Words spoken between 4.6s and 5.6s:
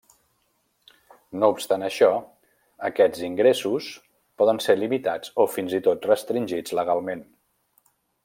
ser limitats, o